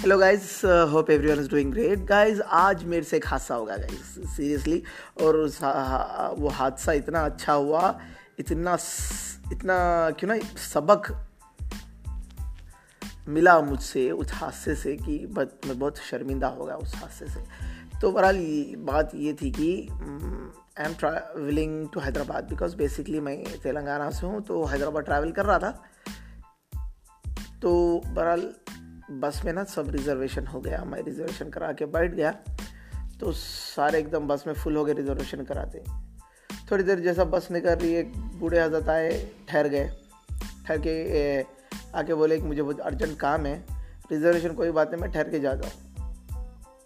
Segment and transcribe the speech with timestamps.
[0.00, 0.44] Hello guys
[0.92, 4.82] hope everyone is doing great guys आज मेरे से एक हादसा होगा गाइस सीरियसली
[5.22, 5.36] और
[6.38, 8.00] वो हादसा इतना अच्छा हुआ,
[8.38, 8.76] इतना
[9.52, 9.76] इतना
[10.10, 10.38] क्यों ना,
[10.72, 11.10] सबक
[13.28, 17.44] मिला मुझसे उस हादसे से कि मैं बहुत शर्मिंदा हो गया उस हादसे से।
[18.00, 18.42] तो बहरहाल
[18.86, 24.42] बात ये थी कि I am travelling to Hyderabad because basically मैं तेलंगाना से हूँ
[24.42, 25.70] तो हैदराबाद ट्रैवल कर रहा था।
[27.62, 28.50] तो बहरहाल
[29.10, 32.30] बस में ना सब रिजर्वेशन हो गया, मैं रिजर्वेशन करा के बैठ गया
[33.20, 35.82] तो सारे एकदम बस में फुल हो गए रिजर्वेशन कराते।
[36.70, 38.02] थोड़ी देर जैसा बस निकल रही है,
[38.38, 39.10] बूढ़े हज़रत आए,
[39.48, 39.88] ठहर गए।
[40.66, 41.42] ठहर के
[41.98, 43.54] आके बोले कि मुझे बहुत अर्जेंट काम है
[44.12, 45.70] रिजर्वेशन कोई बात नहीं, मैं ठहर के जा जाऊँ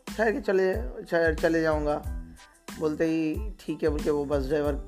[0.09, 2.03] ठहर के चले चले जाऊँगा।
[2.79, 4.81] बोलते ही, ठीक है बोल के वो बस ड्राइवर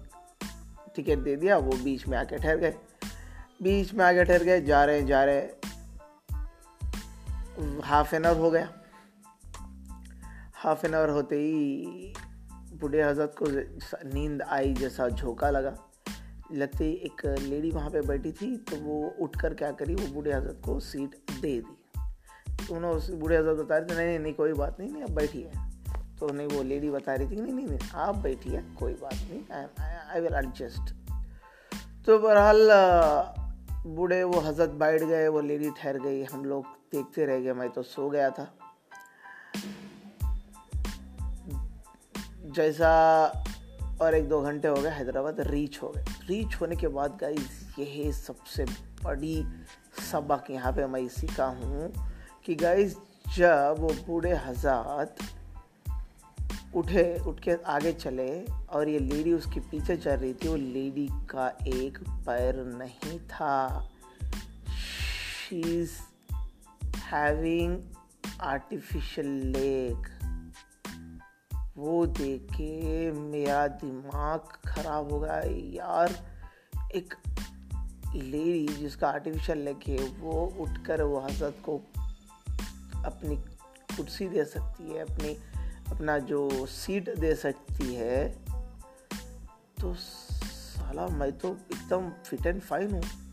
[0.97, 2.75] टिकट दे दिया, वो बीच में आके ठहर गए।
[3.63, 5.41] बीच में आके ठहर गए, जा रहे जा रहे
[7.85, 8.69] हाफ़ एन आवर हो गया।
[10.55, 12.13] हाफ़ एन आवर होते ही
[12.75, 13.47] बूढ़े हज़रत को
[14.11, 15.75] नींद आई, जैसा झोंका लगा।
[16.53, 20.33] लगते ही एक लेडी वहाँ पे बैठी थी तो वो उठकर क्या करी, वो बूढ़े
[20.33, 21.61] हज़रत को सीट दे दी।
[22.59, 25.15] तो उन्होंने उस बूढ़े हज़रत बता रहे थे, नहीं नहीं कोई बात नहीं नहीं, अब
[25.15, 25.51] बैठिए
[26.19, 29.43] तो उन्हें वो लेडी बता रही थी, नहीं नहीं नहीं, आप बैठिए कोई बात नहीं
[30.13, 30.95] आई विल एडजस्ट
[32.07, 32.71] तो बहरहाल,
[33.87, 37.69] बूढ़े वो हज़रत बैठ गए, वो लेडी ठहर गई, हम लोग देखते रह गए मैं
[37.71, 38.53] तो सो गया था।
[42.57, 42.91] जैसा
[44.01, 47.79] और एक दो घंटे हो गए, हैदराबाद रीच हो गए। रीच होने के बाद गाइस
[47.79, 48.65] यही सबसे
[49.05, 49.37] बड़ी
[50.13, 51.93] सबक यहाँ पे मैं सीखा हूँ
[52.45, 52.95] कि गाइज़
[53.37, 55.17] जब वो बूढ़े हज़रत
[56.75, 61.09] उठे, उठ के आगे चले और ये लेडी उसके पीछे चल रही थी, वो लेडी
[61.31, 63.89] का एक पैर नहीं था।
[64.69, 65.93] She is
[67.11, 67.83] having
[68.41, 70.17] artificial leg
[71.77, 75.43] वो देख के मेरा दिमाग खराब हो गया
[75.85, 76.37] यार।
[76.95, 77.15] एक
[78.15, 81.77] लेडी जिसका आर्टिफिशियल लेग है, वो उठकर वो हज़रत को
[83.05, 83.37] अपनी
[83.97, 85.37] कुर्सी दे सकती है, अपनी,
[85.95, 88.29] अपना जो सीट दे सकती है।
[89.81, 93.26] तो साला मैं तो एकदम फिट एंड फाइन हूँ।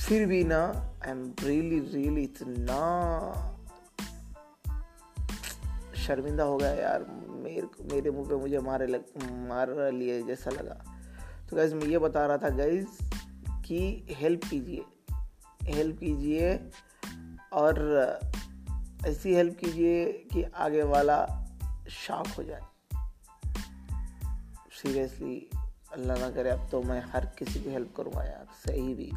[0.00, 0.58] फिर भी ना
[1.04, 2.80] आई एम रियली रियली इतना
[5.96, 7.04] शर्मिंदा हो गया यार।
[7.42, 9.04] मेरे मेरे मुँह पे मुझे मारे लग,
[9.48, 10.82] मार लिए जैसा लगा।
[11.50, 12.98] तो गैस मैं ये बता रहा था गैस
[13.66, 14.84] कि हेल्प कीजिए।
[15.62, 16.70] हेल्प कीजिए
[17.52, 18.20] और
[19.06, 21.24] ऐसी हेल्प कीजिए कि आगे वाला
[21.90, 22.60] शॉक हो जाए।
[24.72, 25.50] सीरियसली
[25.92, 29.12] अल्लाह ना करे, अब तो मैं हर किसी की हेल्प करूँगा यार, सही भी।